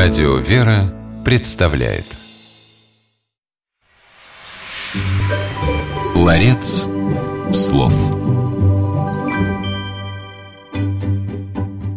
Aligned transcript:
Радио 0.00 0.36
«Вера» 0.36 0.94
представляет 1.24 2.04
Ларец 6.14 6.86
слов 7.52 7.92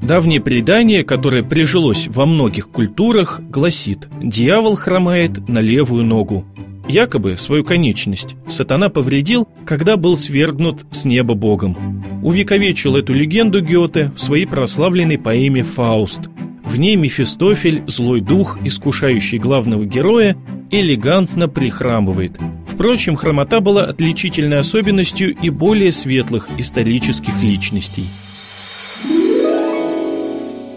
Давнее 0.00 0.40
предание, 0.40 1.04
которое 1.04 1.42
прижилось 1.42 2.08
во 2.08 2.24
многих 2.24 2.70
культурах, 2.70 3.42
гласит 3.42 4.08
«Дьявол 4.22 4.76
хромает 4.76 5.46
на 5.46 5.58
левую 5.58 6.02
ногу». 6.02 6.46
Якобы 6.88 7.36
свою 7.36 7.62
конечность 7.62 8.36
сатана 8.48 8.88
повредил, 8.88 9.46
когда 9.66 9.98
был 9.98 10.16
свергнут 10.16 10.86
с 10.90 11.04
неба 11.04 11.34
богом. 11.34 12.02
Увековечил 12.22 12.96
эту 12.96 13.12
легенду 13.12 13.60
Гёте 13.60 14.10
в 14.16 14.18
своей 14.18 14.46
прославленной 14.46 15.18
поэме 15.18 15.62
«Фауст», 15.62 16.30
в 16.72 16.78
ней 16.78 16.96
Мефистофель, 16.96 17.82
злой 17.86 18.22
дух, 18.22 18.58
искушающий 18.64 19.36
главного 19.36 19.84
героя, 19.84 20.36
элегантно 20.70 21.46
прихрамывает. 21.46 22.38
Впрочем, 22.66 23.14
хромота 23.14 23.60
была 23.60 23.84
отличительной 23.84 24.58
особенностью 24.58 25.36
и 25.36 25.50
более 25.50 25.92
светлых 25.92 26.48
исторических 26.56 27.42
личностей. 27.42 28.06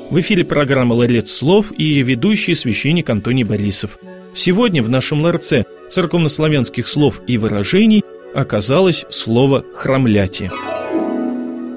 В 0.09 0.19
эфире 0.19 0.43
программа 0.43 0.93
«Ларец 0.93 1.31
слов» 1.31 1.71
и 1.77 2.01
ведущий 2.01 2.55
священник 2.55 3.09
Антоний 3.09 3.43
Борисов. 3.43 3.97
Сегодня 4.33 4.83
в 4.83 4.89
нашем 4.89 5.21
ларце 5.21 5.63
церковнославянских 5.89 6.89
слов 6.89 7.21
и 7.25 7.37
выражений 7.37 8.03
оказалось 8.33 9.05
слово 9.09 9.63
«храмляти». 9.73 10.51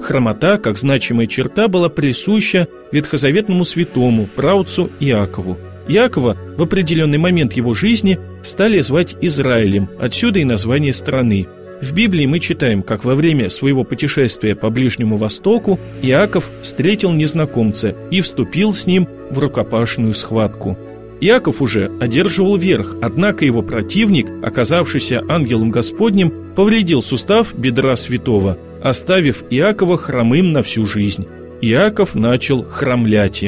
Хромота, 0.09 0.57
как 0.57 0.75
значимая 0.75 1.27
черта, 1.27 1.67
была 1.67 1.87
присуща 1.87 2.67
ветхозаветному 2.91 3.63
святому, 3.63 4.25
праотцу 4.25 4.89
Иакову. 4.99 5.55
Иакова 5.87 6.35
в 6.57 6.63
определенный 6.63 7.19
момент 7.19 7.53
его 7.53 7.75
жизни 7.75 8.17
стали 8.41 8.79
звать 8.79 9.15
Израилем, 9.21 9.87
отсюда 10.01 10.39
и 10.39 10.45
название 10.45 10.93
страны. 10.93 11.47
В 11.79 11.93
Библии 11.93 12.25
мы 12.25 12.39
читаем, 12.39 12.81
как 12.81 13.05
во 13.05 13.13
время 13.13 13.51
своего 13.51 13.83
путешествия 13.83 14.55
по 14.55 14.71
Ближнему 14.71 15.15
Востоку 15.15 15.79
Иаков 16.01 16.49
встретил 16.63 17.11
незнакомца 17.11 17.95
и 18.09 18.21
вступил 18.21 18.73
с 18.73 18.87
ним 18.87 19.07
в 19.29 19.37
рукопашную 19.37 20.15
схватку. 20.15 20.75
Иаков 21.21 21.61
уже 21.61 21.91
одерживал 22.01 22.57
верх, 22.57 22.95
однако 23.03 23.45
его 23.45 23.61
противник, 23.61 24.25
оказавшийся 24.43 25.23
ангелом 25.29 25.69
Господним, 25.69 26.33
повредил 26.55 27.03
сустав 27.03 27.53
бедра 27.53 27.95
святого– 27.95 28.57
оставив 28.81 29.43
Иакова 29.49 29.97
хромым 29.97 30.51
на 30.51 30.63
всю 30.63 30.85
жизнь. 30.85 31.27
Иаков 31.61 32.15
начал 32.15 32.63
хромлять. 32.63 33.43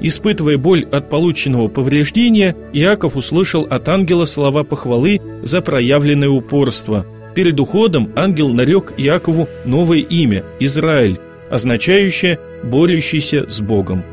Испытывая 0.00 0.58
боль 0.58 0.84
от 0.92 1.08
полученного 1.08 1.68
повреждения, 1.68 2.54
Иаков 2.72 3.16
услышал 3.16 3.62
от 3.62 3.88
ангела 3.88 4.24
слова 4.24 4.62
похвалы 4.62 5.20
за 5.42 5.62
проявленное 5.62 6.28
упорство. 6.28 7.06
Перед 7.34 7.58
уходом 7.58 8.12
ангел 8.14 8.52
нарек 8.52 8.94
Иакову 8.96 9.48
новое 9.64 9.98
имя– 9.98 10.44
Израиль, 10.60 11.18
означающее 11.50 12.38
«борющийся 12.62 13.46
с 13.48 13.60
Богом». 13.60 14.04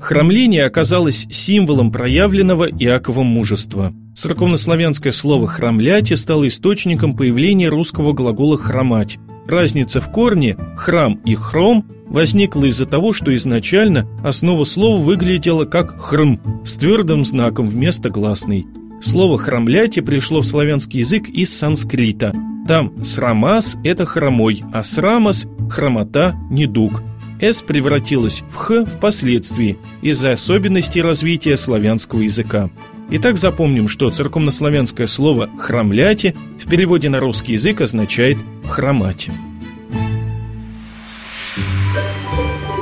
Храмление 0.00 0.64
оказалось 0.64 1.26
символом 1.30 1.92
проявленного 1.92 2.68
Иаковом 2.68 3.26
мужества. 3.26 3.92
Церковнославянское 4.20 5.12
слово 5.12 5.48
«храмляти» 5.48 6.12
стало 6.12 6.46
источником 6.46 7.16
появления 7.16 7.70
русского 7.70 8.12
глагола 8.12 8.58
«хромать». 8.58 9.18
Разница 9.46 10.02
в 10.02 10.12
корне 10.12 10.58
«храм» 10.76 11.14
и 11.24 11.34
«хром» 11.34 11.86
возникла 12.06 12.66
из-за 12.66 12.84
того, 12.84 13.14
что 13.14 13.34
изначально 13.34 14.06
основа 14.22 14.64
слова 14.64 15.02
выглядела 15.02 15.64
как 15.64 15.98
«хрм» 15.98 16.38
с 16.66 16.74
твердым 16.74 17.24
знаком 17.24 17.66
вместо 17.66 18.10
гласной. 18.10 18.66
Слово 19.00 19.38
«храмляти» 19.38 20.00
пришло 20.00 20.42
в 20.42 20.46
славянский 20.46 20.98
язык 20.98 21.30
из 21.30 21.56
санскрита. 21.56 22.34
Там 22.68 23.02
«срамас»– 23.02 23.78
это 23.84 24.04
«хромой», 24.04 24.62
а 24.74 24.82
«срамас»– 24.82 25.46
«хромота», 25.70 26.36
«недуг». 26.50 27.02
«с» 27.40 27.62
превратилось 27.62 28.42
в 28.50 28.56
«х» 28.56 28.84
впоследствии 28.84 29.78
из-за 30.02 30.32
особенностей 30.32 31.00
развития 31.00 31.56
славянского 31.56 32.20
языка. 32.20 32.68
Итак, 33.12 33.36
запомним, 33.36 33.88
что 33.88 34.08
церковнославянское 34.08 35.08
слово 35.08 35.50
«храмляти» 35.58 36.36
в 36.60 36.68
переводе 36.68 37.08
на 37.08 37.18
русский 37.18 37.54
язык 37.54 37.80
означает 37.80 38.38
«хромать». 38.64 39.28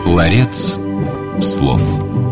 Ларец 0.04 0.78
слов. 1.40 2.27